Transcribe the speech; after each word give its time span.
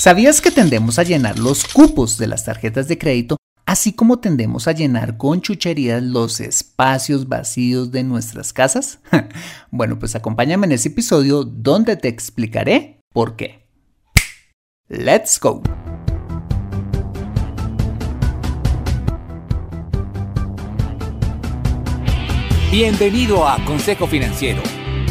¿Sabías 0.00 0.40
que 0.40 0.50
tendemos 0.50 0.98
a 0.98 1.02
llenar 1.02 1.38
los 1.38 1.62
cupos 1.62 2.16
de 2.16 2.26
las 2.26 2.46
tarjetas 2.46 2.88
de 2.88 2.96
crédito, 2.96 3.36
así 3.66 3.92
como 3.92 4.18
tendemos 4.18 4.66
a 4.66 4.72
llenar 4.72 5.18
con 5.18 5.42
chucherías 5.42 6.02
los 6.02 6.40
espacios 6.40 7.28
vacíos 7.28 7.92
de 7.92 8.02
nuestras 8.02 8.54
casas? 8.54 9.00
bueno, 9.70 9.98
pues 9.98 10.16
acompáñame 10.16 10.64
en 10.64 10.72
ese 10.72 10.88
episodio 10.88 11.44
donde 11.44 11.96
te 11.96 12.08
explicaré 12.08 12.98
por 13.12 13.36
qué. 13.36 13.68
¡Let's 14.88 15.38
go! 15.38 15.62
Bienvenido 22.72 23.46
a 23.46 23.62
Consejo 23.66 24.06
Financiero 24.06 24.62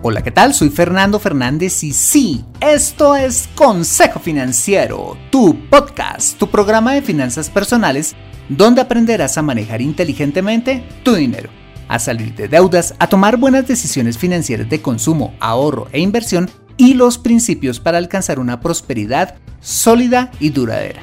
Hola, 0.00 0.22
¿qué 0.22 0.30
tal? 0.30 0.54
Soy 0.54 0.70
Fernando 0.70 1.18
Fernández 1.18 1.82
y 1.82 1.92
sí, 1.92 2.44
esto 2.60 3.16
es 3.16 3.48
Consejo 3.56 4.20
Financiero, 4.20 5.16
tu 5.28 5.68
podcast, 5.68 6.38
tu 6.38 6.48
programa 6.48 6.94
de 6.94 7.02
finanzas 7.02 7.50
personales, 7.50 8.14
donde 8.48 8.80
aprenderás 8.80 9.36
a 9.36 9.42
manejar 9.42 9.82
inteligentemente 9.82 10.84
tu 11.02 11.16
dinero, 11.16 11.50
a 11.88 11.98
salir 11.98 12.32
de 12.36 12.46
deudas, 12.46 12.94
a 13.00 13.08
tomar 13.08 13.38
buenas 13.38 13.66
decisiones 13.66 14.16
financieras 14.16 14.68
de 14.68 14.80
consumo, 14.80 15.34
ahorro 15.40 15.88
e 15.90 15.98
inversión 15.98 16.48
y 16.76 16.94
los 16.94 17.18
principios 17.18 17.80
para 17.80 17.98
alcanzar 17.98 18.38
una 18.38 18.60
prosperidad 18.60 19.34
sólida 19.60 20.30
y 20.38 20.50
duradera. 20.50 21.02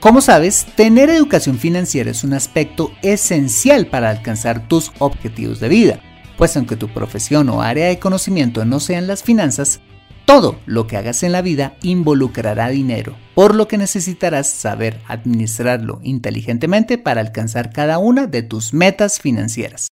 Como 0.00 0.22
sabes, 0.22 0.66
tener 0.74 1.08
educación 1.08 1.56
financiera 1.56 2.10
es 2.10 2.24
un 2.24 2.32
aspecto 2.32 2.90
esencial 3.00 3.86
para 3.86 4.10
alcanzar 4.10 4.66
tus 4.66 4.90
objetivos 4.98 5.60
de 5.60 5.68
vida 5.68 6.00
pues 6.38 6.56
aunque 6.56 6.76
tu 6.76 6.88
profesión 6.88 7.48
o 7.50 7.60
área 7.60 7.88
de 7.88 7.98
conocimiento 7.98 8.64
no 8.64 8.80
sean 8.80 9.08
las 9.08 9.22
finanzas, 9.22 9.80
todo 10.24 10.60
lo 10.66 10.86
que 10.86 10.96
hagas 10.96 11.22
en 11.24 11.32
la 11.32 11.42
vida 11.42 11.76
involucrará 11.82 12.68
dinero, 12.68 13.16
por 13.34 13.54
lo 13.54 13.66
que 13.66 13.76
necesitarás 13.76 14.48
saber 14.48 15.00
administrarlo 15.08 16.00
inteligentemente 16.02 16.96
para 16.96 17.20
alcanzar 17.20 17.72
cada 17.72 17.98
una 17.98 18.26
de 18.26 18.42
tus 18.42 18.72
metas 18.72 19.18
financieras. 19.18 19.88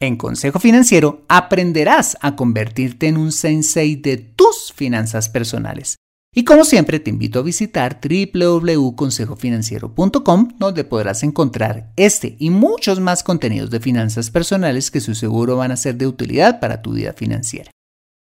En 0.00 0.16
Consejo 0.16 0.58
Financiero 0.58 1.22
aprenderás 1.28 2.16
a 2.20 2.34
convertirte 2.34 3.06
en 3.06 3.16
un 3.16 3.30
sensei 3.30 3.94
de 3.94 4.16
tus 4.16 4.72
finanzas 4.74 5.28
personales 5.28 5.96
y 6.34 6.44
como 6.44 6.64
siempre 6.64 6.98
te 6.98 7.10
invito 7.10 7.38
a 7.38 7.42
visitar 7.42 8.00
www.consejofinanciero.com 8.02 10.48
donde 10.58 10.82
podrás 10.84 11.22
encontrar 11.22 11.92
este 11.96 12.34
y 12.38 12.48
muchos 12.50 12.98
más 13.00 13.22
contenidos 13.22 13.70
de 13.70 13.78
finanzas 13.80 14.30
personales 14.30 14.90
que 14.90 15.00
su 15.00 15.14
seguro 15.14 15.56
van 15.56 15.70
a 15.70 15.76
ser 15.76 15.96
de 15.96 16.08
utilidad 16.08 16.60
para 16.60 16.82
tu 16.82 16.94
vida 16.94 17.12
financiera. 17.12 17.70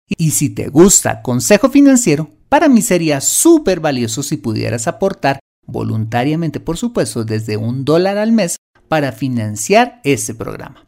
Y 0.09 0.33
si 0.33 0.51
te 0.51 0.69
gusta 0.69 1.23
Consejo 1.23 1.71
Financiero, 1.71 2.29
para 2.49 2.69
mí 2.69 2.83
sería 2.83 3.21
súper 3.21 3.81
valioso 3.81 4.23
si 4.23 4.37
pudieras 4.37 4.87
aportar 4.87 5.41
voluntariamente, 5.67 6.61
por 6.61 6.77
supuesto, 6.77 7.25
desde 7.25 7.57
un 7.57 7.85
dólar 7.85 8.19
al 8.19 8.33
mes 8.33 8.57
para 8.89 9.13
financiar 9.13 10.01
este 10.05 10.35
programa. 10.35 10.87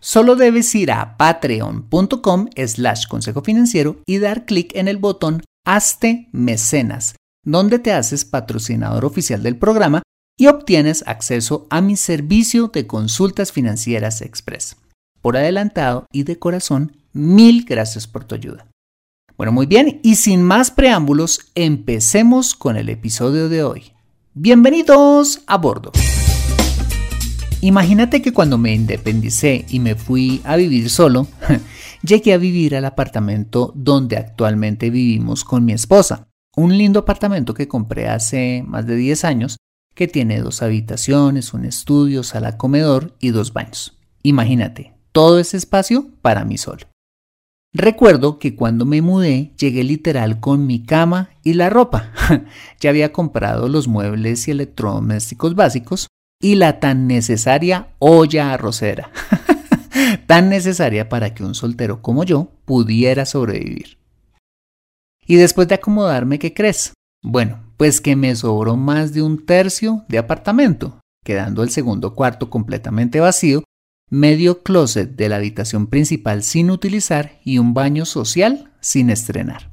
Solo 0.00 0.34
debes 0.34 0.74
ir 0.74 0.92
a 0.92 1.16
patreon.com 1.16 2.48
slash 2.56 3.06
consejo 3.06 3.42
financiero 3.42 3.98
y 4.06 4.18
dar 4.18 4.46
clic 4.46 4.74
en 4.74 4.88
el 4.88 4.96
botón 4.96 5.42
Hazte 5.64 6.28
Mecenas, 6.32 7.14
donde 7.44 7.78
te 7.78 7.92
haces 7.92 8.24
patrocinador 8.24 9.04
oficial 9.04 9.42
del 9.42 9.56
programa 9.56 10.02
y 10.38 10.46
obtienes 10.46 11.04
acceso 11.06 11.66
a 11.70 11.80
mi 11.80 11.96
servicio 11.96 12.68
de 12.68 12.86
consultas 12.86 13.52
financieras 13.52 14.22
express. 14.22 14.76
Por 15.20 15.36
adelantado 15.36 16.06
y 16.12 16.22
de 16.22 16.38
corazón, 16.38 16.96
mil 17.12 17.64
gracias 17.64 18.06
por 18.06 18.24
tu 18.24 18.34
ayuda. 18.34 18.66
Bueno, 19.36 19.52
muy 19.52 19.66
bien, 19.66 20.00
y 20.02 20.16
sin 20.16 20.42
más 20.42 20.70
preámbulos, 20.70 21.50
empecemos 21.54 22.54
con 22.54 22.76
el 22.76 22.88
episodio 22.88 23.48
de 23.48 23.62
hoy. 23.62 23.92
Bienvenidos 24.34 25.42
a 25.46 25.56
bordo. 25.58 25.92
Imagínate 27.62 28.22
que 28.22 28.32
cuando 28.32 28.56
me 28.56 28.74
independicé 28.74 29.66
y 29.68 29.80
me 29.80 29.94
fui 29.94 30.40
a 30.44 30.56
vivir 30.56 30.88
solo, 30.88 31.26
llegué 32.02 32.32
a 32.32 32.38
vivir 32.38 32.74
al 32.74 32.86
apartamento 32.86 33.72
donde 33.74 34.16
actualmente 34.16 34.88
vivimos 34.88 35.44
con 35.44 35.66
mi 35.66 35.74
esposa. 35.74 36.28
Un 36.56 36.78
lindo 36.78 37.00
apartamento 37.00 37.52
que 37.52 37.68
compré 37.68 38.08
hace 38.08 38.64
más 38.66 38.86
de 38.86 38.96
10 38.96 39.24
años, 39.24 39.58
que 39.94 40.08
tiene 40.08 40.40
dos 40.40 40.62
habitaciones, 40.62 41.52
un 41.52 41.66
estudio, 41.66 42.22
sala 42.22 42.56
comedor 42.56 43.14
y 43.20 43.28
dos 43.28 43.52
baños. 43.52 43.98
Imagínate, 44.22 44.94
todo 45.12 45.38
ese 45.38 45.58
espacio 45.58 46.06
para 46.22 46.46
mí 46.46 46.56
solo. 46.56 46.86
Recuerdo 47.74 48.38
que 48.38 48.56
cuando 48.56 48.86
me 48.86 49.02
mudé 49.02 49.52
llegué 49.58 49.84
literal 49.84 50.40
con 50.40 50.66
mi 50.66 50.82
cama 50.82 51.28
y 51.44 51.52
la 51.52 51.68
ropa. 51.68 52.12
ya 52.80 52.88
había 52.88 53.12
comprado 53.12 53.68
los 53.68 53.86
muebles 53.86 54.48
y 54.48 54.50
electrodomésticos 54.50 55.54
básicos, 55.54 56.08
y 56.40 56.54
la 56.54 56.80
tan 56.80 57.06
necesaria 57.06 57.88
olla 57.98 58.52
arrocera, 58.52 59.10
tan 60.26 60.48
necesaria 60.48 61.08
para 61.08 61.34
que 61.34 61.44
un 61.44 61.54
soltero 61.54 62.00
como 62.00 62.24
yo 62.24 62.48
pudiera 62.64 63.26
sobrevivir. 63.26 63.98
Y 65.26 65.36
después 65.36 65.68
de 65.68 65.76
acomodarme, 65.76 66.38
¿qué 66.38 66.54
crees? 66.54 66.94
Bueno, 67.22 67.60
pues 67.76 68.00
que 68.00 68.16
me 68.16 68.34
sobró 68.34 68.76
más 68.76 69.12
de 69.12 69.22
un 69.22 69.44
tercio 69.44 70.04
de 70.08 70.18
apartamento, 70.18 70.98
quedando 71.24 71.62
el 71.62 71.70
segundo 71.70 72.14
cuarto 72.14 72.48
completamente 72.48 73.20
vacío, 73.20 73.62
medio 74.08 74.62
closet 74.62 75.14
de 75.14 75.28
la 75.28 75.36
habitación 75.36 75.86
principal 75.86 76.42
sin 76.42 76.70
utilizar 76.70 77.38
y 77.44 77.58
un 77.58 77.74
baño 77.74 78.06
social 78.06 78.72
sin 78.80 79.10
estrenar. 79.10 79.70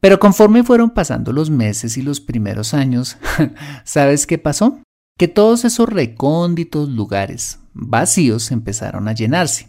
Pero 0.00 0.18
conforme 0.18 0.64
fueron 0.64 0.90
pasando 0.90 1.32
los 1.32 1.50
meses 1.50 1.98
y 1.98 2.02
los 2.02 2.20
primeros 2.20 2.72
años, 2.72 3.18
¿sabes 3.84 4.26
qué 4.26 4.38
pasó? 4.38 4.80
Que 5.20 5.28
todos 5.28 5.66
esos 5.66 5.86
recónditos 5.86 6.88
lugares 6.88 7.60
vacíos 7.74 8.50
empezaron 8.52 9.06
a 9.06 9.12
llenarse, 9.12 9.68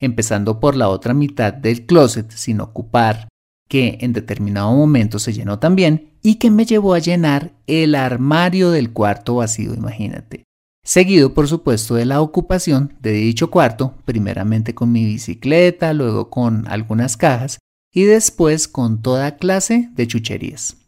empezando 0.00 0.58
por 0.58 0.74
la 0.74 0.88
otra 0.88 1.12
mitad 1.12 1.52
del 1.52 1.84
closet 1.84 2.30
sin 2.30 2.62
ocupar, 2.62 3.28
que 3.68 3.98
en 4.00 4.14
determinado 4.14 4.72
momento 4.72 5.18
se 5.18 5.34
llenó 5.34 5.58
también 5.58 6.14
y 6.22 6.36
que 6.36 6.50
me 6.50 6.64
llevó 6.64 6.94
a 6.94 6.98
llenar 6.98 7.52
el 7.66 7.94
armario 7.94 8.70
del 8.70 8.90
cuarto 8.94 9.34
vacío, 9.34 9.74
imagínate. 9.74 10.44
Seguido, 10.82 11.34
por 11.34 11.46
supuesto, 11.46 11.96
de 11.96 12.06
la 12.06 12.22
ocupación 12.22 12.94
de 13.02 13.12
dicho 13.12 13.50
cuarto, 13.50 13.98
primeramente 14.06 14.74
con 14.74 14.90
mi 14.92 15.04
bicicleta, 15.04 15.92
luego 15.92 16.30
con 16.30 16.66
algunas 16.68 17.18
cajas 17.18 17.58
y 17.92 18.04
después 18.04 18.66
con 18.66 19.02
toda 19.02 19.36
clase 19.36 19.90
de 19.92 20.06
chucherías. 20.06 20.78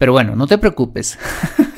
Pero 0.00 0.10
bueno, 0.10 0.34
no 0.34 0.48
te 0.48 0.58
preocupes. 0.58 1.16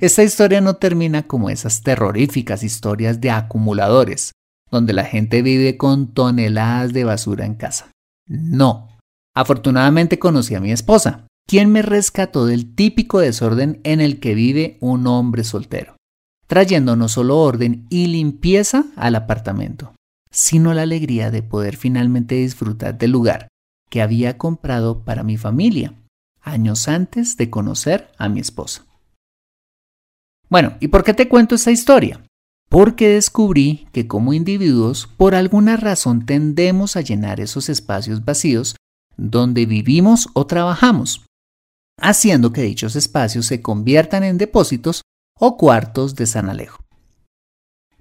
Esta 0.00 0.22
historia 0.22 0.60
no 0.60 0.76
termina 0.76 1.24
como 1.24 1.50
esas 1.50 1.82
terroríficas 1.82 2.62
historias 2.62 3.20
de 3.20 3.30
acumuladores, 3.30 4.32
donde 4.70 4.92
la 4.92 5.04
gente 5.04 5.42
vive 5.42 5.76
con 5.76 6.12
toneladas 6.12 6.92
de 6.92 7.04
basura 7.04 7.44
en 7.44 7.54
casa. 7.54 7.90
No. 8.26 8.88
Afortunadamente 9.34 10.18
conocí 10.18 10.54
a 10.54 10.60
mi 10.60 10.72
esposa, 10.72 11.26
quien 11.46 11.70
me 11.70 11.82
rescató 11.82 12.46
del 12.46 12.74
típico 12.74 13.20
desorden 13.20 13.80
en 13.84 14.00
el 14.00 14.20
que 14.20 14.34
vive 14.34 14.78
un 14.80 15.06
hombre 15.06 15.44
soltero, 15.44 15.96
trayendo 16.46 16.96
no 16.96 17.08
solo 17.08 17.38
orden 17.38 17.86
y 17.90 18.06
limpieza 18.06 18.86
al 18.96 19.14
apartamento, 19.14 19.94
sino 20.30 20.72
la 20.72 20.82
alegría 20.82 21.30
de 21.30 21.42
poder 21.42 21.76
finalmente 21.76 22.36
disfrutar 22.36 22.96
del 22.96 23.10
lugar 23.10 23.48
que 23.90 24.02
había 24.02 24.38
comprado 24.38 25.04
para 25.04 25.22
mi 25.22 25.36
familia, 25.36 25.94
años 26.40 26.88
antes 26.88 27.36
de 27.36 27.50
conocer 27.50 28.10
a 28.18 28.28
mi 28.28 28.40
esposa. 28.40 28.84
Bueno, 30.54 30.76
¿y 30.78 30.86
por 30.86 31.02
qué 31.02 31.14
te 31.14 31.28
cuento 31.28 31.56
esta 31.56 31.72
historia? 31.72 32.24
Porque 32.68 33.08
descubrí 33.08 33.88
que 33.90 34.06
como 34.06 34.32
individuos, 34.32 35.08
por 35.16 35.34
alguna 35.34 35.76
razón 35.76 36.26
tendemos 36.26 36.94
a 36.94 37.00
llenar 37.00 37.40
esos 37.40 37.68
espacios 37.68 38.24
vacíos 38.24 38.76
donde 39.16 39.66
vivimos 39.66 40.28
o 40.32 40.46
trabajamos, 40.46 41.26
haciendo 42.00 42.52
que 42.52 42.62
dichos 42.62 42.94
espacios 42.94 43.46
se 43.46 43.62
conviertan 43.62 44.22
en 44.22 44.38
depósitos 44.38 45.02
o 45.40 45.56
cuartos 45.56 46.14
de 46.14 46.26
San 46.26 46.48
Alejo. 46.48 46.78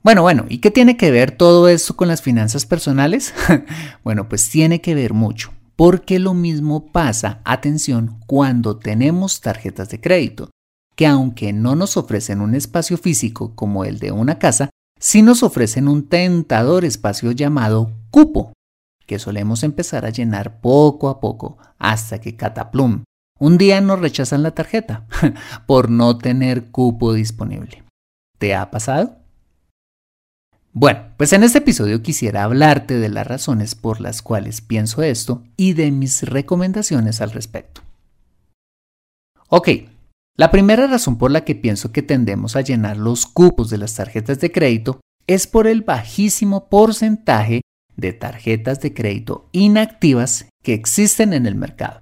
Bueno, 0.03 0.21
bueno, 0.21 0.45
¿y 0.47 0.59
qué 0.59 0.69
tiene 0.69 0.95
que 0.95 1.09
ver 1.09 1.35
todo 1.35 1.67
esto 1.67 1.95
con 1.95 2.07
las 2.07 2.21
finanzas 2.21 2.67
personales? 2.67 3.33
bueno, 4.03 4.29
pues 4.29 4.47
tiene 4.47 4.79
que 4.79 4.93
ver 4.93 5.15
mucho, 5.15 5.51
porque 5.75 6.19
lo 6.19 6.35
mismo 6.35 6.91
pasa, 6.91 7.41
atención, 7.45 8.19
cuando 8.27 8.77
tenemos 8.77 9.41
tarjetas 9.41 9.89
de 9.89 9.99
crédito, 9.99 10.51
que 10.95 11.07
aunque 11.07 11.53
no 11.53 11.75
nos 11.75 11.97
ofrecen 11.97 12.41
un 12.41 12.55
espacio 12.55 12.97
físico 12.97 13.55
como 13.55 13.85
el 13.85 13.99
de 13.99 14.11
una 14.11 14.39
casa, 14.39 14.69
sí 14.99 15.21
nos 15.21 15.43
ofrecen 15.43 15.87
un 15.87 16.07
tentador 16.07 16.85
espacio 16.85 17.31
llamado 17.31 17.91
cupo, 18.11 18.53
que 19.05 19.19
solemos 19.19 19.63
empezar 19.63 20.05
a 20.05 20.11
llenar 20.11 20.61
poco 20.61 21.09
a 21.09 21.19
poco 21.19 21.57
hasta 21.77 22.19
que 22.19 22.35
cataplum. 22.35 23.03
Un 23.39 23.57
día 23.57 23.81
nos 23.81 23.99
rechazan 23.99 24.43
la 24.43 24.51
tarjeta 24.51 25.05
por 25.65 25.89
no 25.89 26.17
tener 26.17 26.71
cupo 26.71 27.13
disponible. 27.13 27.83
¿Te 28.37 28.55
ha 28.55 28.69
pasado? 28.71 29.17
Bueno, 30.75 31.13
pues 31.17 31.33
en 31.33 31.43
este 31.43 31.59
episodio 31.59 32.01
quisiera 32.01 32.43
hablarte 32.43 32.97
de 32.97 33.09
las 33.09 33.27
razones 33.27 33.75
por 33.75 34.01
las 34.01 34.21
cuales 34.21 34.61
pienso 34.61 35.03
esto 35.03 35.43
y 35.55 35.73
de 35.73 35.91
mis 35.91 36.23
recomendaciones 36.23 37.21
al 37.21 37.31
respecto. 37.31 37.81
Ok, 39.49 39.69
la 40.35 40.49
primera 40.49 40.87
razón 40.87 41.17
por 41.17 41.29
la 41.29 41.45
que 41.45 41.53
pienso 41.53 41.91
que 41.91 42.01
tendemos 42.01 42.55
a 42.55 42.61
llenar 42.61 42.97
los 42.97 43.27
cupos 43.27 43.69
de 43.69 43.77
las 43.77 43.93
tarjetas 43.95 44.39
de 44.39 44.51
crédito 44.51 44.99
es 45.27 45.45
por 45.45 45.67
el 45.67 45.81
bajísimo 45.81 46.69
porcentaje 46.69 47.61
de 47.95 48.13
tarjetas 48.13 48.81
de 48.81 48.93
crédito 48.95 49.47
inactivas 49.51 50.47
que 50.63 50.73
existen 50.73 51.33
en 51.33 51.45
el 51.45 51.55
mercado. 51.55 52.01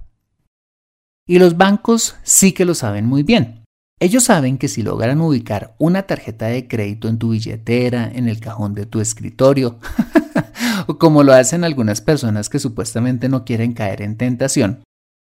Y 1.28 1.40
los 1.40 1.58
bancos 1.58 2.16
sí 2.24 2.54
que 2.54 2.66
lo 2.66 2.74
saben 2.74 3.06
muy 3.06 3.24
bien. 3.24 3.64
Ellos 4.00 4.24
saben 4.24 4.58
que 4.58 4.68
si 4.68 4.82
logran 4.82 5.22
ubicar 5.22 5.76
una 5.78 6.04
tarjeta 6.04 6.48
de 6.48 6.68
crédito 6.68 7.08
en 7.08 7.20
tu 7.20 7.32
billetera, 7.32 8.10
en 8.12 8.30
el 8.30 8.40
cajón 8.40 8.74
de 8.74 8.86
tu 8.86 9.00
escritorio, 9.00 9.78
o 10.88 10.98
como 10.98 11.24
lo 11.24 11.34
hacen 11.34 11.64
algunas 11.64 12.02
personas 12.02 12.50
que 12.50 12.60
supuestamente 12.60 13.30
no 13.30 13.46
quieren 13.46 13.74
caer 13.74 14.02
en 14.02 14.18
tentación, 14.18 14.84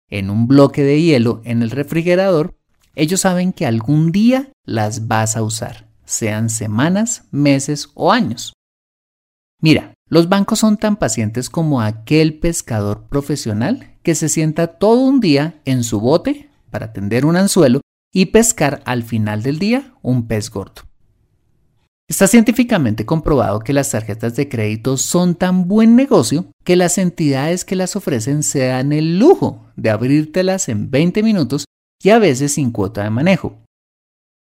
en 0.09 0.29
un 0.29 0.47
bloque 0.47 0.83
de 0.83 1.01
hielo 1.01 1.41
en 1.43 1.61
el 1.61 1.69
refrigerador, 1.69 2.55
ellos 2.95 3.21
saben 3.21 3.53
que 3.53 3.65
algún 3.65 4.11
día 4.11 4.51
las 4.65 5.07
vas 5.07 5.35
a 5.35 5.43
usar, 5.43 5.87
sean 6.05 6.49
semanas, 6.49 7.23
meses 7.31 7.89
o 7.95 8.11
años. 8.11 8.53
Mira, 9.61 9.93
los 10.09 10.29
bancos 10.29 10.59
son 10.59 10.77
tan 10.77 10.97
pacientes 10.97 11.49
como 11.49 11.81
aquel 11.81 12.37
pescador 12.39 13.07
profesional 13.07 13.95
que 14.03 14.13
se 14.13 14.29
sienta 14.29 14.67
todo 14.67 15.01
un 15.01 15.19
día 15.19 15.61
en 15.65 15.83
su 15.83 15.99
bote 15.99 16.49
para 16.69 16.93
tender 16.93 17.25
un 17.25 17.35
anzuelo 17.35 17.81
y 18.13 18.27
pescar 18.27 18.83
al 18.85 19.03
final 19.03 19.41
del 19.41 19.59
día 19.59 19.93
un 20.01 20.27
pez 20.27 20.51
gordo. 20.51 20.83
Está 22.07 22.27
científicamente 22.27 23.05
comprobado 23.05 23.61
que 23.61 23.73
las 23.73 23.89
tarjetas 23.89 24.35
de 24.35 24.49
crédito 24.49 24.97
son 24.97 25.35
tan 25.35 25.67
buen 25.67 25.95
negocio 25.95 26.45
que 26.63 26.75
las 26.75 26.97
entidades 26.97 27.65
que 27.65 27.75
las 27.75 27.95
ofrecen 27.95 28.43
se 28.43 28.67
dan 28.67 28.91
el 28.91 29.17
lujo 29.17 29.65
de 29.77 29.89
abrírtelas 29.89 30.69
en 30.69 30.91
20 30.91 31.23
minutos 31.23 31.65
y 32.03 32.09
a 32.09 32.19
veces 32.19 32.53
sin 32.53 32.71
cuota 32.71 33.03
de 33.03 33.09
manejo, 33.09 33.63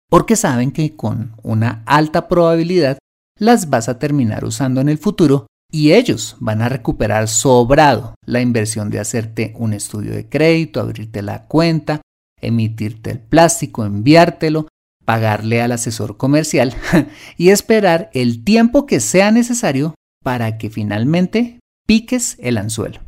porque 0.10 0.36
saben 0.36 0.72
que 0.72 0.96
con 0.96 1.36
una 1.44 1.84
alta 1.86 2.28
probabilidad 2.28 2.98
las 3.40 3.70
vas 3.70 3.90
a 3.90 4.00
terminar 4.00 4.46
usando 4.46 4.80
en 4.80 4.90
el 4.90 4.98
futuro 4.98 5.48
y 5.72 5.92
ellos 5.92 6.38
van 6.40 6.62
a 6.62 6.70
recuperar 6.70 7.28
sobrado 7.28 8.16
la 8.26 8.42
inversión 8.42 8.90
de 8.90 9.00
hacerte 9.00 9.54
un 9.58 9.74
estudio 9.74 10.14
de 10.14 10.30
crédito, 10.30 10.80
abrirte 10.80 11.22
la 11.22 11.46
cuenta, 11.46 12.02
emitirte 12.40 13.12
el 13.12 13.20
plástico, 13.20 13.84
enviártelo, 13.86 14.68
pagarle 15.04 15.62
al 15.62 15.74
asesor 15.74 16.18
comercial 16.18 16.74
y 17.38 17.50
esperar 17.50 18.10
el 18.14 18.44
tiempo 18.44 18.86
que 18.86 19.00
sea 19.00 19.32
necesario 19.32 19.96
para 20.24 20.58
que 20.58 20.70
finalmente 20.70 21.60
piques 21.86 22.38
el 22.40 22.58
anzuelo. 22.58 23.07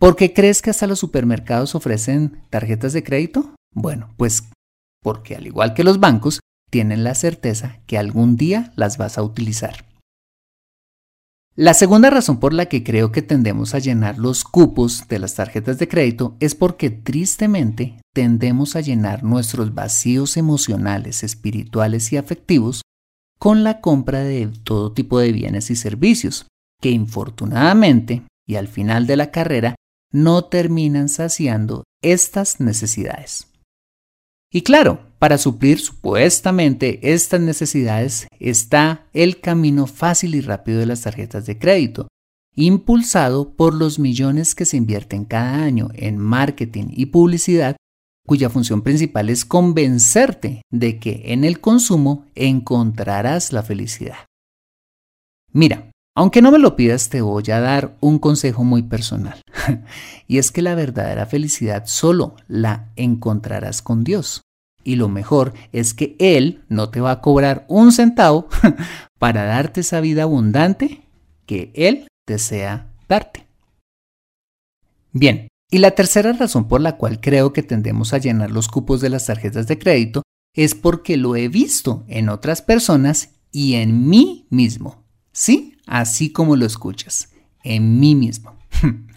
¿Por 0.00 0.16
qué 0.16 0.32
crees 0.32 0.62
que 0.62 0.70
hasta 0.70 0.86
los 0.86 0.98
supermercados 0.98 1.74
ofrecen 1.74 2.42
tarjetas 2.48 2.94
de 2.94 3.04
crédito? 3.04 3.54
Bueno, 3.74 4.14
pues 4.16 4.48
porque 5.02 5.36
al 5.36 5.46
igual 5.46 5.74
que 5.74 5.84
los 5.84 6.00
bancos, 6.00 6.40
tienen 6.70 7.04
la 7.04 7.14
certeza 7.14 7.80
que 7.86 7.98
algún 7.98 8.36
día 8.36 8.72
las 8.76 8.96
vas 8.96 9.18
a 9.18 9.22
utilizar. 9.22 9.84
La 11.54 11.74
segunda 11.74 12.08
razón 12.08 12.40
por 12.40 12.54
la 12.54 12.64
que 12.64 12.82
creo 12.82 13.12
que 13.12 13.20
tendemos 13.20 13.74
a 13.74 13.78
llenar 13.78 14.18
los 14.18 14.42
cupos 14.44 15.06
de 15.06 15.18
las 15.18 15.34
tarjetas 15.34 15.78
de 15.78 15.88
crédito 15.88 16.34
es 16.40 16.54
porque 16.54 16.88
tristemente 16.88 18.00
tendemos 18.14 18.76
a 18.76 18.80
llenar 18.80 19.22
nuestros 19.22 19.74
vacíos 19.74 20.38
emocionales, 20.38 21.22
espirituales 21.24 22.10
y 22.14 22.16
afectivos 22.16 22.80
con 23.38 23.64
la 23.64 23.82
compra 23.82 24.20
de 24.20 24.50
todo 24.64 24.92
tipo 24.92 25.18
de 25.18 25.32
bienes 25.32 25.70
y 25.70 25.76
servicios, 25.76 26.46
que 26.80 26.88
infortunadamente 26.88 28.22
y 28.46 28.56
al 28.56 28.68
final 28.68 29.06
de 29.06 29.16
la 29.16 29.30
carrera 29.30 29.74
no 30.12 30.44
terminan 30.44 31.08
saciando 31.08 31.84
estas 32.02 32.60
necesidades. 32.60 33.46
Y 34.52 34.62
claro, 34.62 35.00
para 35.18 35.38
suplir 35.38 35.78
supuestamente 35.78 37.12
estas 37.12 37.40
necesidades 37.40 38.26
está 38.40 39.06
el 39.12 39.40
camino 39.40 39.86
fácil 39.86 40.34
y 40.34 40.40
rápido 40.40 40.80
de 40.80 40.86
las 40.86 41.02
tarjetas 41.02 41.46
de 41.46 41.58
crédito, 41.58 42.08
impulsado 42.56 43.54
por 43.54 43.74
los 43.74 43.98
millones 43.98 44.54
que 44.56 44.64
se 44.64 44.76
invierten 44.76 45.24
cada 45.24 45.62
año 45.62 45.88
en 45.94 46.18
marketing 46.18 46.86
y 46.90 47.06
publicidad, 47.06 47.76
cuya 48.26 48.50
función 48.50 48.82
principal 48.82 49.30
es 49.30 49.44
convencerte 49.44 50.62
de 50.70 50.98
que 50.98 51.22
en 51.26 51.44
el 51.44 51.60
consumo 51.60 52.26
encontrarás 52.34 53.52
la 53.52 53.62
felicidad. 53.62 54.26
Mira, 55.52 55.90
aunque 56.20 56.42
no 56.42 56.52
me 56.52 56.58
lo 56.58 56.76
pidas, 56.76 57.08
te 57.08 57.22
voy 57.22 57.44
a 57.50 57.60
dar 57.60 57.96
un 58.00 58.18
consejo 58.18 58.62
muy 58.62 58.82
personal. 58.82 59.40
y 60.28 60.36
es 60.36 60.52
que 60.52 60.60
la 60.60 60.74
verdadera 60.74 61.24
felicidad 61.24 61.84
solo 61.86 62.36
la 62.46 62.90
encontrarás 62.96 63.80
con 63.80 64.04
Dios. 64.04 64.42
Y 64.84 64.96
lo 64.96 65.08
mejor 65.08 65.54
es 65.72 65.94
que 65.94 66.16
Él 66.18 66.62
no 66.68 66.90
te 66.90 67.00
va 67.00 67.12
a 67.12 67.20
cobrar 67.22 67.64
un 67.68 67.90
centavo 67.90 68.48
para 69.18 69.44
darte 69.44 69.80
esa 69.80 70.02
vida 70.02 70.24
abundante 70.24 71.00
que 71.46 71.72
Él 71.74 72.06
desea 72.26 72.90
darte. 73.08 73.46
Bien, 75.12 75.48
y 75.70 75.78
la 75.78 75.92
tercera 75.92 76.34
razón 76.34 76.68
por 76.68 76.82
la 76.82 76.98
cual 76.98 77.22
creo 77.22 77.54
que 77.54 77.62
tendemos 77.62 78.12
a 78.12 78.18
llenar 78.18 78.50
los 78.50 78.68
cupos 78.68 79.00
de 79.00 79.08
las 79.08 79.24
tarjetas 79.24 79.68
de 79.68 79.78
crédito 79.78 80.22
es 80.54 80.74
porque 80.74 81.16
lo 81.16 81.34
he 81.34 81.48
visto 81.48 82.04
en 82.08 82.28
otras 82.28 82.60
personas 82.60 83.30
y 83.52 83.76
en 83.76 84.06
mí 84.06 84.46
mismo. 84.50 85.00
Sí, 85.32 85.78
así 85.90 86.30
como 86.30 86.56
lo 86.56 86.64
escuchas, 86.64 87.28
en 87.62 88.00
mí 88.00 88.14
mismo. 88.14 88.56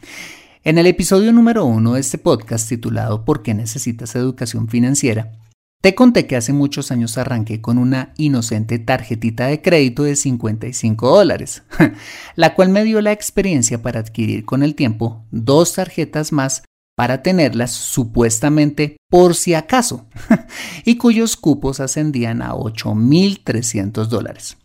En 0.65 0.77
el 0.77 0.87
episodio 0.87 1.33
número 1.33 1.65
uno 1.65 1.95
de 1.95 1.99
este 1.99 2.17
podcast 2.17 2.69
titulado 2.69 3.25
¿Por 3.25 3.43
qué 3.43 3.53
necesitas 3.53 4.15
educación 4.15 4.69
financiera? 4.69 5.33
Te 5.81 5.93
conté 5.93 6.25
que 6.25 6.37
hace 6.37 6.53
muchos 6.53 6.89
años 6.89 7.17
arranqué 7.17 7.59
con 7.59 7.77
una 7.77 8.13
inocente 8.15 8.79
tarjetita 8.79 9.47
de 9.47 9.61
crédito 9.61 10.03
de 10.03 10.15
55 10.15 11.09
dólares, 11.09 11.63
la 12.37 12.55
cual 12.55 12.69
me 12.69 12.85
dio 12.85 13.01
la 13.01 13.11
experiencia 13.11 13.81
para 13.81 13.99
adquirir 13.99 14.45
con 14.45 14.63
el 14.63 14.73
tiempo 14.73 15.25
dos 15.31 15.73
tarjetas 15.73 16.31
más 16.31 16.63
para 16.95 17.23
tenerlas 17.23 17.71
supuestamente 17.71 18.95
por 19.09 19.35
si 19.35 19.55
acaso, 19.55 20.07
y 20.85 20.95
cuyos 20.95 21.35
cupos 21.35 21.81
ascendían 21.81 22.41
a 22.41 22.53
8.300 22.53 24.05
dólares. 24.05 24.55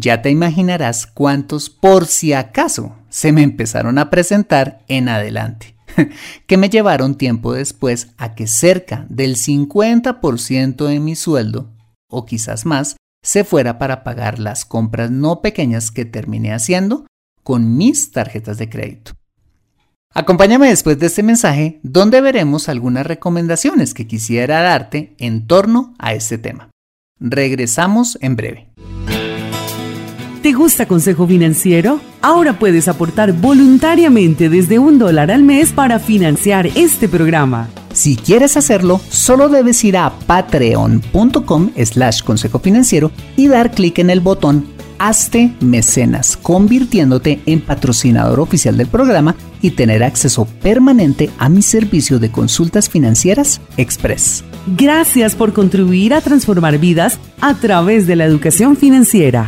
Ya 0.00 0.22
te 0.22 0.30
imaginarás 0.30 1.06
cuántos 1.06 1.68
por 1.68 2.06
si 2.06 2.32
acaso 2.32 2.96
se 3.10 3.32
me 3.32 3.42
empezaron 3.42 3.98
a 3.98 4.08
presentar 4.08 4.82
en 4.88 5.10
adelante. 5.10 5.76
que 6.46 6.56
me 6.56 6.70
llevaron 6.70 7.16
tiempo 7.16 7.52
después 7.52 8.08
a 8.16 8.34
que 8.34 8.46
cerca 8.46 9.04
del 9.10 9.36
50% 9.36 10.86
de 10.86 11.00
mi 11.00 11.16
sueldo, 11.16 11.70
o 12.08 12.24
quizás 12.24 12.64
más, 12.64 12.96
se 13.22 13.44
fuera 13.44 13.78
para 13.78 14.02
pagar 14.02 14.38
las 14.38 14.64
compras 14.64 15.10
no 15.10 15.42
pequeñas 15.42 15.90
que 15.90 16.06
terminé 16.06 16.54
haciendo 16.54 17.04
con 17.42 17.76
mis 17.76 18.10
tarjetas 18.10 18.56
de 18.56 18.70
crédito. 18.70 19.12
Acompáñame 20.14 20.68
después 20.68 20.98
de 20.98 21.08
este 21.08 21.22
mensaje 21.22 21.78
donde 21.82 22.22
veremos 22.22 22.70
algunas 22.70 23.06
recomendaciones 23.06 23.92
que 23.92 24.06
quisiera 24.06 24.62
darte 24.62 25.14
en 25.18 25.46
torno 25.46 25.94
a 25.98 26.14
este 26.14 26.38
tema. 26.38 26.70
Regresamos 27.18 28.16
en 28.22 28.36
breve. 28.36 28.69
¿Te 30.42 30.54
gusta 30.54 30.86
Consejo 30.86 31.26
Financiero? 31.26 32.00
Ahora 32.22 32.58
puedes 32.58 32.88
aportar 32.88 33.34
voluntariamente 33.34 34.48
desde 34.48 34.78
un 34.78 34.98
dólar 34.98 35.30
al 35.30 35.42
mes 35.42 35.70
para 35.70 35.98
financiar 35.98 36.66
este 36.76 37.10
programa. 37.10 37.68
Si 37.92 38.16
quieres 38.16 38.56
hacerlo, 38.56 39.02
solo 39.10 39.50
debes 39.50 39.84
ir 39.84 39.98
a 39.98 40.10
patreon.com 40.26 41.72
slash 41.84 42.22
consejo 42.22 42.58
financiero 42.58 43.10
y 43.36 43.48
dar 43.48 43.70
clic 43.72 43.98
en 43.98 44.08
el 44.08 44.20
botón 44.20 44.64
Hazte 44.98 45.52
Mecenas, 45.60 46.38
convirtiéndote 46.38 47.42
en 47.44 47.60
patrocinador 47.60 48.40
oficial 48.40 48.78
del 48.78 48.86
programa 48.86 49.36
y 49.60 49.72
tener 49.72 50.02
acceso 50.02 50.46
permanente 50.62 51.28
a 51.36 51.50
mi 51.50 51.60
servicio 51.60 52.18
de 52.18 52.30
consultas 52.30 52.88
financieras 52.88 53.60
Express. 53.76 54.42
Gracias 54.74 55.34
por 55.34 55.52
contribuir 55.52 56.14
a 56.14 56.22
transformar 56.22 56.78
vidas 56.78 57.18
a 57.42 57.54
través 57.56 58.06
de 58.06 58.16
la 58.16 58.24
educación 58.24 58.76
financiera. 58.76 59.46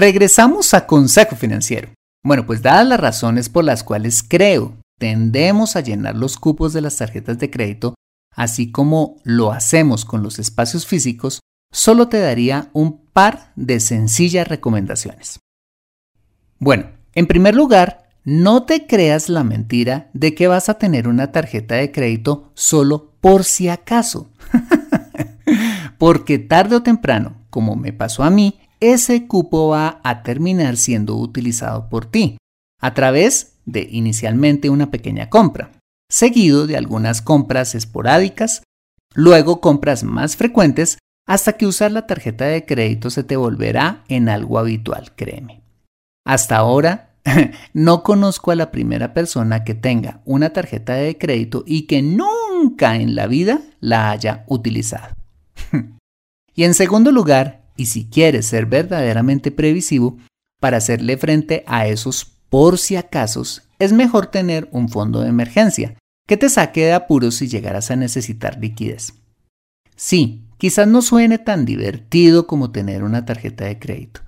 Regresamos 0.00 0.74
a 0.74 0.86
Consejo 0.86 1.34
Financiero. 1.34 1.88
Bueno, 2.22 2.46
pues 2.46 2.62
dadas 2.62 2.86
las 2.86 3.00
razones 3.00 3.48
por 3.48 3.64
las 3.64 3.82
cuales 3.82 4.22
creo 4.22 4.76
tendemos 4.96 5.74
a 5.74 5.80
llenar 5.80 6.14
los 6.14 6.36
cupos 6.36 6.72
de 6.72 6.82
las 6.82 6.98
tarjetas 6.98 7.40
de 7.40 7.50
crédito, 7.50 7.96
así 8.32 8.70
como 8.70 9.16
lo 9.24 9.50
hacemos 9.50 10.04
con 10.04 10.22
los 10.22 10.38
espacios 10.38 10.86
físicos, 10.86 11.40
solo 11.72 12.06
te 12.06 12.20
daría 12.20 12.70
un 12.74 13.06
par 13.06 13.50
de 13.56 13.80
sencillas 13.80 14.46
recomendaciones. 14.46 15.40
Bueno, 16.60 16.90
en 17.16 17.26
primer 17.26 17.56
lugar, 17.56 18.08
no 18.22 18.62
te 18.66 18.86
creas 18.86 19.28
la 19.28 19.42
mentira 19.42 20.10
de 20.12 20.32
que 20.36 20.46
vas 20.46 20.68
a 20.68 20.74
tener 20.74 21.08
una 21.08 21.32
tarjeta 21.32 21.74
de 21.74 21.90
crédito 21.90 22.52
solo 22.54 23.14
por 23.20 23.42
si 23.42 23.68
acaso. 23.68 24.30
Porque 25.98 26.38
tarde 26.38 26.76
o 26.76 26.84
temprano, 26.84 27.34
como 27.50 27.74
me 27.74 27.92
pasó 27.92 28.22
a 28.22 28.30
mí, 28.30 28.60
ese 28.80 29.26
cupo 29.26 29.68
va 29.68 30.00
a 30.04 30.22
terminar 30.22 30.76
siendo 30.76 31.16
utilizado 31.16 31.88
por 31.88 32.06
ti 32.06 32.38
a 32.80 32.94
través 32.94 33.54
de 33.66 33.88
inicialmente 33.90 34.70
una 34.70 34.90
pequeña 34.90 35.28
compra, 35.28 35.72
seguido 36.10 36.66
de 36.66 36.76
algunas 36.76 37.22
compras 37.22 37.74
esporádicas, 37.74 38.62
luego 39.14 39.60
compras 39.60 40.04
más 40.04 40.36
frecuentes 40.36 40.98
hasta 41.26 41.54
que 41.54 41.66
usar 41.66 41.92
la 41.92 42.06
tarjeta 42.06 42.46
de 42.46 42.64
crédito 42.64 43.10
se 43.10 43.24
te 43.24 43.36
volverá 43.36 44.04
en 44.08 44.28
algo 44.28 44.58
habitual, 44.58 45.12
créeme. 45.14 45.60
Hasta 46.24 46.56
ahora 46.56 47.10
no 47.74 48.02
conozco 48.02 48.50
a 48.50 48.56
la 48.56 48.70
primera 48.70 49.12
persona 49.12 49.64
que 49.64 49.74
tenga 49.74 50.20
una 50.24 50.50
tarjeta 50.50 50.94
de 50.94 51.18
crédito 51.18 51.64
y 51.66 51.82
que 51.82 52.00
nunca 52.00 52.96
en 52.96 53.14
la 53.14 53.26
vida 53.26 53.60
la 53.80 54.10
haya 54.10 54.44
utilizado. 54.46 55.14
y 56.54 56.64
en 56.64 56.74
segundo 56.74 57.12
lugar, 57.12 57.67
y 57.78 57.86
si 57.86 58.06
quieres 58.06 58.46
ser 58.46 58.66
verdaderamente 58.66 59.50
previsivo, 59.50 60.18
para 60.60 60.78
hacerle 60.78 61.16
frente 61.16 61.64
a 61.66 61.86
esos 61.86 62.26
por 62.50 62.76
si 62.76 62.96
acaso, 62.96 63.42
es 63.78 63.92
mejor 63.92 64.26
tener 64.26 64.68
un 64.72 64.88
fondo 64.88 65.20
de 65.20 65.28
emergencia 65.28 65.94
que 66.26 66.36
te 66.36 66.48
saque 66.48 66.84
de 66.84 66.92
apuros 66.92 67.36
si 67.36 67.46
llegaras 67.46 67.90
a 67.90 67.96
necesitar 67.96 68.58
liquidez. 68.60 69.14
Sí, 69.94 70.44
quizás 70.58 70.88
no 70.88 71.02
suene 71.02 71.38
tan 71.38 71.64
divertido 71.64 72.46
como 72.46 72.72
tener 72.72 73.04
una 73.04 73.24
tarjeta 73.24 73.64
de 73.64 73.78
crédito. 73.78 74.20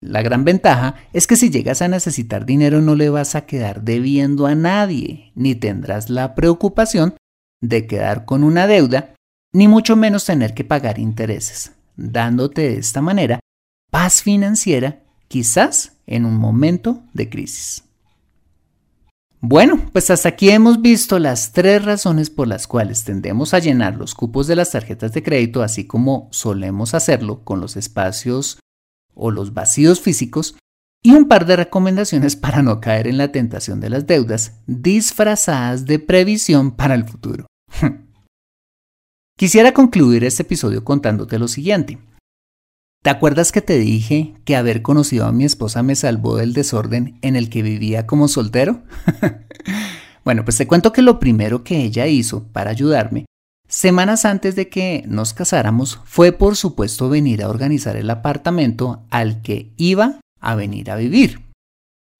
La 0.00 0.22
gran 0.22 0.44
ventaja 0.44 0.96
es 1.12 1.28
que 1.28 1.36
si 1.36 1.50
llegas 1.50 1.80
a 1.80 1.88
necesitar 1.88 2.44
dinero 2.44 2.82
no 2.82 2.96
le 2.96 3.08
vas 3.08 3.36
a 3.36 3.46
quedar 3.46 3.82
debiendo 3.82 4.46
a 4.46 4.56
nadie, 4.56 5.30
ni 5.36 5.54
tendrás 5.54 6.10
la 6.10 6.34
preocupación 6.34 7.14
de 7.60 7.86
quedar 7.86 8.24
con 8.24 8.42
una 8.42 8.66
deuda, 8.66 9.14
ni 9.52 9.68
mucho 9.68 9.94
menos 9.94 10.24
tener 10.24 10.54
que 10.54 10.64
pagar 10.64 10.98
intereses, 10.98 11.72
dándote 11.96 12.62
de 12.62 12.78
esta 12.78 13.00
manera 13.00 13.40
paz 13.90 14.22
financiera, 14.22 15.02
quizás 15.28 15.98
en 16.06 16.24
un 16.24 16.36
momento 16.36 17.02
de 17.12 17.28
crisis. 17.28 17.84
Bueno, 19.44 19.90
pues 19.92 20.08
hasta 20.10 20.28
aquí 20.28 20.50
hemos 20.50 20.80
visto 20.80 21.18
las 21.18 21.52
tres 21.52 21.84
razones 21.84 22.30
por 22.30 22.46
las 22.46 22.68
cuales 22.68 23.02
tendemos 23.02 23.54
a 23.54 23.58
llenar 23.58 23.96
los 23.96 24.14
cupos 24.14 24.46
de 24.46 24.54
las 24.54 24.70
tarjetas 24.70 25.12
de 25.12 25.22
crédito, 25.24 25.62
así 25.62 25.84
como 25.84 26.28
solemos 26.30 26.94
hacerlo 26.94 27.42
con 27.42 27.60
los 27.60 27.76
espacios 27.76 28.60
o 29.14 29.32
los 29.32 29.52
vacíos 29.52 30.00
físicos, 30.00 30.54
y 31.02 31.10
un 31.10 31.26
par 31.26 31.44
de 31.46 31.56
recomendaciones 31.56 32.36
para 32.36 32.62
no 32.62 32.80
caer 32.80 33.08
en 33.08 33.18
la 33.18 33.32
tentación 33.32 33.80
de 33.80 33.90
las 33.90 34.06
deudas 34.06 34.60
disfrazadas 34.68 35.86
de 35.86 35.98
previsión 35.98 36.70
para 36.70 36.94
el 36.94 37.04
futuro. 37.04 37.46
Quisiera 39.36 39.72
concluir 39.72 40.24
este 40.24 40.42
episodio 40.42 40.84
contándote 40.84 41.38
lo 41.38 41.48
siguiente. 41.48 41.98
¿Te 43.02 43.10
acuerdas 43.10 43.50
que 43.50 43.60
te 43.60 43.78
dije 43.78 44.34
que 44.44 44.54
haber 44.54 44.82
conocido 44.82 45.26
a 45.26 45.32
mi 45.32 45.44
esposa 45.44 45.82
me 45.82 45.96
salvó 45.96 46.36
del 46.36 46.52
desorden 46.52 47.18
en 47.22 47.34
el 47.34 47.50
que 47.50 47.62
vivía 47.62 48.06
como 48.06 48.28
soltero? 48.28 48.82
bueno, 50.24 50.44
pues 50.44 50.56
te 50.58 50.68
cuento 50.68 50.92
que 50.92 51.02
lo 51.02 51.18
primero 51.18 51.64
que 51.64 51.82
ella 51.82 52.06
hizo 52.06 52.44
para 52.52 52.70
ayudarme, 52.70 53.24
semanas 53.66 54.24
antes 54.24 54.54
de 54.54 54.68
que 54.68 55.02
nos 55.08 55.34
casáramos, 55.34 55.98
fue 56.04 56.30
por 56.30 56.54
supuesto 56.54 57.08
venir 57.08 57.42
a 57.42 57.48
organizar 57.48 57.96
el 57.96 58.08
apartamento 58.10 59.04
al 59.10 59.42
que 59.42 59.72
iba 59.76 60.20
a 60.40 60.54
venir 60.54 60.88
a 60.92 60.96
vivir, 60.96 61.40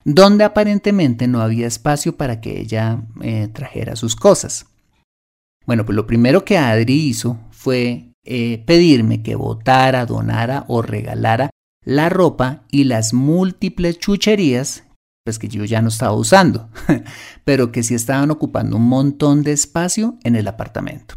donde 0.05 0.43
aparentemente 0.43 1.29
no 1.29 1.43
había 1.43 1.69
espacio 1.69 2.17
para 2.17 2.41
que 2.41 2.59
ella 2.59 3.05
eh, 3.21 3.49
trajera 3.53 3.95
sus 3.95 4.17
cosas. 4.17 4.67
Bueno, 5.67 5.85
pues 5.85 5.97
lo 5.97 6.07
primero 6.07 6.45
que 6.45 6.59
Adri 6.59 6.95
hizo 6.95 7.39
fue 7.51 8.13
eh, 8.25 8.63
pedirme 8.67 9.23
que 9.23 9.35
votara, 9.35 10.07
donara 10.07 10.65
o 10.69 10.83
regalara 10.83 11.51
la 11.85 12.09
ropa 12.09 12.63
y 12.71 12.85
las 12.85 13.13
múltiples 13.13 13.99
chucherías 13.99 14.85
pues 15.25 15.39
que 15.39 15.49
yo 15.49 15.65
ya 15.65 15.81
no 15.83 15.89
estaba 15.89 16.15
usando, 16.15 16.69
pero 17.45 17.71
que 17.71 17.83
sí 17.83 17.95
estaban 17.95 18.31
ocupando 18.31 18.77
un 18.77 18.89
montón 18.89 19.43
de 19.43 19.53
espacio 19.53 20.19
en 20.25 20.35
el 20.35 20.49
apartamento. 20.49 21.15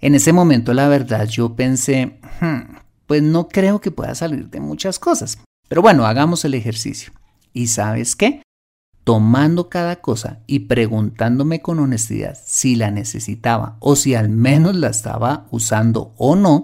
En 0.00 0.14
ese 0.14 0.32
momento, 0.32 0.74
la 0.74 0.88
verdad, 0.88 1.26
yo 1.26 1.54
pensé, 1.54 2.18
hmm, 2.40 2.76
pues 3.06 3.22
no 3.22 3.48
creo 3.48 3.80
que 3.80 3.90
pueda 3.90 4.14
salir 4.14 4.48
de 4.48 4.60
muchas 4.60 4.98
cosas. 4.98 5.38
Pero 5.68 5.82
bueno, 5.82 6.06
hagamos 6.06 6.44
el 6.44 6.54
ejercicio. 6.54 7.12
¿Y 7.52 7.68
sabes 7.68 8.16
qué? 8.16 8.42
Tomando 9.08 9.70
cada 9.70 10.02
cosa 10.02 10.40
y 10.46 10.58
preguntándome 10.66 11.62
con 11.62 11.78
honestidad 11.78 12.36
si 12.44 12.76
la 12.76 12.90
necesitaba 12.90 13.78
o 13.80 13.96
si 13.96 14.14
al 14.14 14.28
menos 14.28 14.76
la 14.76 14.88
estaba 14.88 15.46
usando 15.50 16.12
o 16.18 16.36
no, 16.36 16.62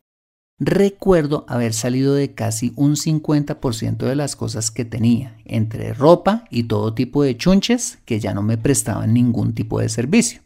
recuerdo 0.58 1.46
haber 1.48 1.72
salido 1.72 2.12
de 2.12 2.34
casi 2.34 2.74
un 2.76 2.96
50% 2.96 3.96
de 3.96 4.14
las 4.14 4.36
cosas 4.36 4.70
que 4.70 4.84
tenía, 4.84 5.38
entre 5.46 5.94
ropa 5.94 6.44
y 6.50 6.64
todo 6.64 6.92
tipo 6.92 7.22
de 7.22 7.34
chunches 7.34 7.96
que 8.04 8.20
ya 8.20 8.34
no 8.34 8.42
me 8.42 8.58
prestaban 8.58 9.14
ningún 9.14 9.54
tipo 9.54 9.80
de 9.80 9.88
servicio. 9.88 10.42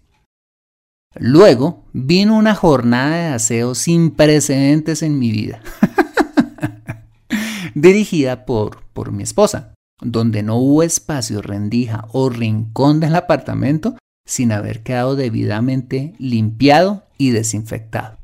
Luego 1.17 1.83
vino 1.93 2.39
una 2.39 2.55
jornada 2.55 3.17
de 3.17 3.35
aseo 3.35 3.75
sin 3.75 4.13
precedentes 4.13 5.03
en 5.03 5.19
mi 5.19 5.33
vida, 5.33 5.61
dirigida 7.75 8.45
por, 8.45 8.85
por 8.93 9.11
mi 9.11 9.25
esposa, 9.25 9.75
donde 10.01 10.43
no 10.43 10.57
hubo 10.57 10.83
espacio, 10.83 11.43
rendija 11.43 12.07
o 12.13 12.29
rincón 12.29 13.01
del 13.01 13.17
apartamento 13.17 13.97
sin 14.27 14.53
haber 14.53 14.83
quedado 14.83 15.17
debidamente 15.17 16.15
limpiado 16.19 17.05
y 17.17 17.31
desinfectado. 17.31 18.19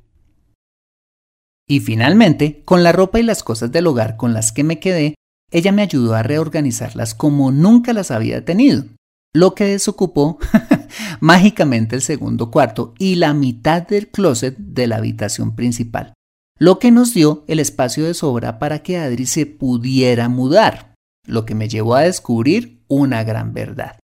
Y 1.67 1.81
finalmente, 1.81 2.63
con 2.65 2.83
la 2.83 2.93
ropa 2.93 3.19
y 3.19 3.23
las 3.23 3.43
cosas 3.43 3.73
del 3.73 3.87
hogar 3.87 4.17
con 4.17 4.35
las 4.35 4.53
que 4.53 4.65
me 4.65 4.79
quedé, 4.81 5.15
ella 5.51 5.73
me 5.73 5.83
ayudó 5.83 6.15
a 6.15 6.23
reorganizarlas 6.23 7.15
como 7.15 7.51
nunca 7.51 7.93
las 7.93 8.11
había 8.11 8.45
tenido, 8.45 8.85
lo 9.35 9.55
que 9.55 9.65
desocupó 9.65 10.39
mágicamente 11.21 11.97
el 11.97 12.03
segundo 12.03 12.51
cuarto 12.51 12.93
y 12.99 13.15
la 13.15 13.33
mitad 13.33 13.87
del 13.87 14.09
closet 14.09 14.57
de 14.59 14.87
la 14.87 14.97
habitación 14.97 15.57
principal, 15.57 16.13
lo 16.59 16.79
que 16.79 16.91
nos 16.91 17.15
dio 17.15 17.45
el 17.49 17.61
espacio 17.61 18.05
de 18.05 18.15
sobra 18.15 18.59
para 18.59 18.81
que 18.81 18.99
Adri 18.99 19.27
se 19.27 19.47
pudiera 19.47 20.29
mudar 20.29 20.94
lo 21.25 21.45
que 21.45 21.55
me 21.55 21.69
llevó 21.69 21.95
a 21.95 22.03
descubrir 22.03 22.83
una 22.89 23.25
gran 23.25 23.53
verdad. 23.53 23.99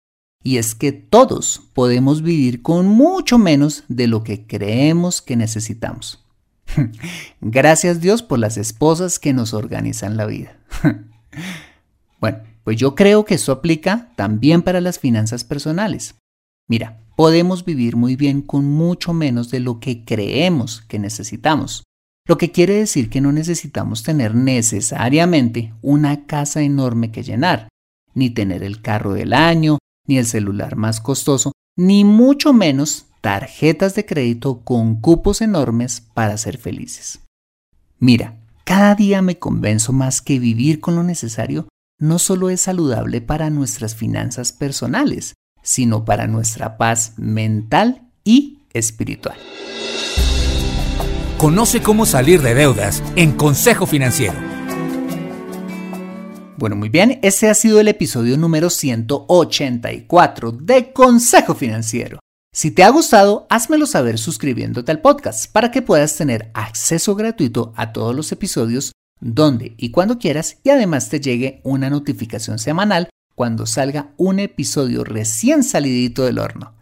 Y 0.43 0.59
es 0.59 0.75
que 0.75 0.93
todos 0.93 1.63
podemos 1.73 2.23
vivir 2.23 2.63
con 2.63 2.87
mucho 2.87 3.39
menos 3.39 3.85
de 3.89 4.07
lo 4.07 4.23
que 4.23 4.47
creemos 4.47 5.21
que 5.21 5.37
necesitamos. 5.37 6.25
Gracias 7.41 8.01
Dios 8.01 8.23
por 8.23 8.39
las 8.39 8.57
esposas 8.57 9.19
que 9.19 9.33
nos 9.33 9.53
organizan 9.55 10.17
la 10.17 10.27
vida. 10.27 10.57
bueno, 12.21 12.39
pues 12.65 12.77
yo 12.77 12.95
creo 12.95 13.25
que 13.25 13.35
eso 13.35 13.53
aplica 13.53 14.13
también 14.17 14.63
para 14.63 14.81
las 14.81 14.99
finanzas 14.99 15.45
personales. 15.45 16.15
Mira, 16.69 17.01
podemos 17.17 17.65
vivir 17.65 17.97
muy 17.97 18.15
bien 18.15 18.43
con 18.43 18.65
mucho 18.67 19.13
menos 19.13 19.51
de 19.51 19.61
lo 19.61 19.81
que 19.81 20.05
creemos 20.05 20.83
que 20.83 20.99
necesitamos. 20.99 21.83
Lo 22.29 22.37
que 22.37 22.53
quiere 22.53 22.75
decir 22.75 23.09
que 23.09 23.23
no 23.23 23.33
necesitamos 23.33 24.03
tener 24.03 24.35
necesariamente 24.35 25.73
una 25.81 26.27
casa 26.27 26.61
enorme 26.61 27.11
que 27.11 27.23
llenar, 27.23 27.69
ni 28.13 28.29
tener 28.29 28.63
el 28.63 28.83
carro 28.83 29.15
del 29.15 29.33
año, 29.33 29.79
ni 30.07 30.19
el 30.19 30.27
celular 30.27 30.77
más 30.77 31.01
costoso, 31.01 31.53
ni 31.75 32.05
mucho 32.05 32.53
menos 32.53 33.07
tarjetas 33.23 33.95
de 33.95 34.05
crédito 34.05 34.61
con 34.61 35.01
cupos 35.01 35.41
enormes 35.41 36.03
para 36.13 36.37
ser 36.37 36.59
felices. 36.59 37.21
Mira, 37.99 38.37
cada 38.65 38.95
día 38.95 39.23
me 39.23 39.39
convenzo 39.39 39.95
más 39.95 40.21
que 40.21 40.39
vivir 40.39 40.81
con 40.81 40.97
lo 40.97 41.03
necesario 41.03 41.67
no 41.99 42.19
solo 42.19 42.51
es 42.51 42.61
saludable 42.61 43.23
para 43.23 43.49
nuestras 43.49 43.95
finanzas 43.95 44.53
personales, 44.53 45.35
sino 45.63 46.05
para 46.05 46.27
nuestra 46.27 46.77
paz 46.77 47.15
mental 47.17 48.07
y 48.23 48.59
espiritual. 48.75 49.39
Conoce 51.39 51.81
cómo 51.81 52.05
salir 52.05 52.43
de 52.43 52.53
deudas 52.53 53.01
en 53.15 53.31
Consejo 53.31 53.87
Financiero. 53.87 54.35
Bueno, 56.57 56.75
muy 56.75 56.89
bien, 56.89 57.21
ese 57.23 57.49
ha 57.49 57.55
sido 57.55 57.79
el 57.79 57.87
episodio 57.87 58.37
número 58.37 58.71
184 58.71 60.51
de 60.51 60.93
Consejo 60.93 61.55
Financiero. 61.55 62.19
Si 62.53 62.73
te 62.73 62.83
ha 62.83 62.89
gustado, 62.91 63.47
házmelo 63.51 63.87
saber 63.87 64.19
suscribiéndote 64.19 64.91
al 64.91 65.01
podcast 65.01 65.53
para 65.53 65.71
que 65.71 65.81
puedas 65.81 66.17
tener 66.17 66.51
acceso 66.55 67.15
gratuito 67.15 67.73
a 67.77 67.93
todos 67.93 68.17
los 68.17 68.33
episodios 68.33 68.91
donde 69.21 69.77
y 69.79 69.93
cuando 69.93 70.19
quieras 70.19 70.59
y 70.65 70.71
además 70.71 71.09
te 71.09 71.21
llegue 71.21 71.61
una 71.63 71.89
notificación 71.89 72.59
semanal 72.59 73.11
cuando 73.37 73.65
salga 73.65 74.13
un 74.17 74.41
episodio 74.41 75.05
recién 75.05 75.63
salidito 75.63 76.25
del 76.25 76.41
horno. 76.41 76.78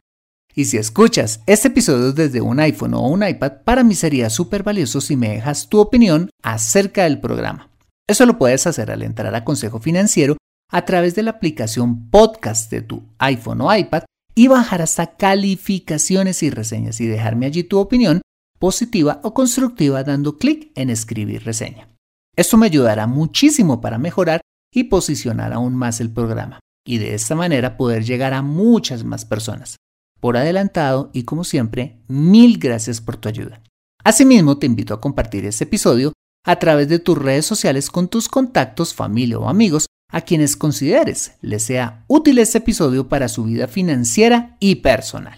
Y 0.59 0.65
si 0.65 0.79
escuchas 0.79 1.43
este 1.45 1.69
episodio 1.69 2.15
desde 2.15 2.41
un 2.41 2.59
iPhone 2.61 2.95
o 2.95 3.07
un 3.07 3.23
iPad, 3.23 3.61
para 3.63 3.85
mí 3.85 3.95
sería 3.95 4.31
súper 4.31 4.63
valioso 4.63 5.03
si 5.03 5.15
me 5.15 5.29
dejas 5.29 5.69
tu 5.69 5.79
opinión 5.79 6.31
acerca 6.43 7.05
del 7.05 7.21
programa. 7.21 7.69
Eso 8.09 8.25
lo 8.25 8.39
puedes 8.39 8.67
hacer 8.67 8.91
al 8.91 9.03
entrar 9.03 9.35
a 9.35 9.45
Consejo 9.45 9.81
Financiero 9.81 10.39
a 10.73 10.87
través 10.87 11.15
de 11.15 11.25
la 11.25 11.33
aplicación 11.33 12.09
podcast 12.09 12.71
de 12.71 12.81
tu 12.81 13.03
iPhone 13.19 13.61
o 13.61 13.77
iPad 13.77 14.05
y 14.35 14.49
bajar 14.49 14.81
hasta 14.81 15.17
calificaciones 15.17 16.43
y 16.43 16.49
reseñas 16.49 17.03
y 17.03 17.07
dejarme 17.07 17.45
allí 17.45 17.63
tu 17.63 17.79
opinión 17.79 18.23
positiva 18.59 19.21
o 19.25 19.35
constructiva 19.35 20.05
dando 20.05 20.39
clic 20.39 20.73
en 20.75 20.89
escribir 20.89 21.45
reseña. 21.45 21.89
Esto 22.35 22.57
me 22.57 22.67
ayudará 22.67 23.07
muchísimo 23.07 23.83
para 23.83 23.99
mejorar 23.99 24.41
y 24.73 24.85
posicionar 24.85 25.53
aún 25.53 25.75
más 25.75 26.01
el 26.01 26.11
programa 26.11 26.61
y 26.87 26.97
de 26.97 27.15
esta 27.15 27.35
manera 27.35 27.77
poder 27.77 28.05
llegar 28.05 28.33
a 28.33 28.41
muchas 28.41 29.05
más 29.05 29.27
personas. 29.27 29.77
Por 30.21 30.37
adelantado 30.37 31.11
y 31.13 31.25
como 31.25 31.45
siempre, 31.45 31.99
mil 32.09 32.59
gracias 32.59 33.01
por 33.01 33.17
tu 33.17 33.29
ayuda. 33.29 33.63
Asimismo, 34.05 34.59
te 34.59 34.67
invito 34.67 34.95
a 34.95 35.01
compartir 35.01 35.45
este 35.45 35.65
episodio 35.65 36.13
a 36.45 36.57
través 36.57 36.89
de 36.89 36.99
tus 36.99 37.19
redes 37.19 37.45
sociales 37.45 37.91
con 37.91 38.09
tus 38.09 38.29
contactos, 38.29 38.95
familia 38.95 39.39
o 39.39 39.49
amigos 39.49 39.87
a 40.11 40.21
quienes 40.21 40.57
consideres 40.57 41.33
les 41.43 41.65
sea 41.65 42.05
útil 42.07 42.39
este 42.39 42.59
episodio 42.59 43.09
para 43.09 43.29
su 43.29 43.45
vida 43.45 43.67
financiera 43.67 44.57
y 44.61 44.77
personal. 44.77 45.37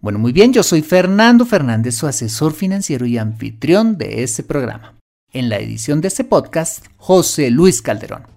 Bueno, 0.00 0.18
muy 0.18 0.32
bien, 0.32 0.52
yo 0.52 0.62
soy 0.62 0.82
Fernando 0.82 1.46
Fernández, 1.46 1.94
su 1.94 2.06
asesor 2.06 2.52
financiero 2.52 3.06
y 3.06 3.16
anfitrión 3.16 3.96
de 3.96 4.22
este 4.22 4.42
programa. 4.42 4.94
En 5.32 5.48
la 5.48 5.58
edición 5.58 6.00
de 6.00 6.08
este 6.08 6.24
podcast, 6.24 6.84
José 6.98 7.50
Luis 7.50 7.80
Calderón. 7.80 8.35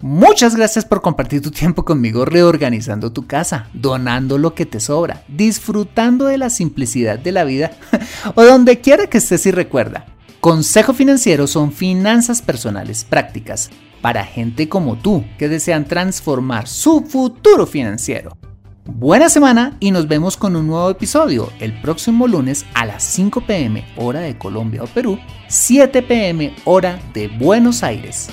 Muchas 0.00 0.54
gracias 0.54 0.84
por 0.84 1.00
compartir 1.00 1.40
tu 1.40 1.50
tiempo 1.50 1.84
conmigo 1.84 2.24
reorganizando 2.24 3.12
tu 3.12 3.26
casa, 3.26 3.68
donando 3.72 4.36
lo 4.36 4.54
que 4.54 4.66
te 4.66 4.80
sobra, 4.80 5.24
disfrutando 5.28 6.26
de 6.26 6.38
la 6.38 6.50
simplicidad 6.50 7.18
de 7.18 7.32
la 7.32 7.44
vida 7.44 7.72
o 8.34 8.44
donde 8.44 8.80
quiera 8.80 9.06
que 9.06 9.18
estés 9.18 9.46
y 9.46 9.50
recuerda. 9.50 10.06
Consejo 10.40 10.92
Financiero 10.92 11.46
son 11.46 11.72
finanzas 11.72 12.42
personales 12.42 13.04
prácticas 13.04 13.70
para 14.02 14.24
gente 14.24 14.68
como 14.68 14.96
tú 14.96 15.24
que 15.38 15.48
desean 15.48 15.86
transformar 15.86 16.68
su 16.68 17.00
futuro 17.00 17.66
financiero. 17.66 18.36
Buena 18.84 19.30
semana 19.30 19.78
y 19.80 19.90
nos 19.90 20.06
vemos 20.06 20.36
con 20.36 20.56
un 20.56 20.66
nuevo 20.66 20.90
episodio 20.90 21.50
el 21.60 21.80
próximo 21.80 22.28
lunes 22.28 22.66
a 22.74 22.84
las 22.84 23.02
5 23.04 23.40
pm 23.46 23.82
hora 23.96 24.20
de 24.20 24.36
Colombia 24.36 24.82
o 24.82 24.86
Perú, 24.86 25.18
7 25.48 26.02
pm 26.02 26.54
hora 26.66 27.00
de 27.14 27.28
Buenos 27.28 27.82
Aires. 27.82 28.28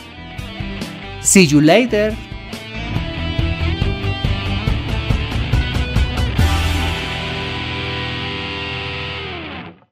See 1.22 1.44
you 1.44 1.62
later. 1.62 2.18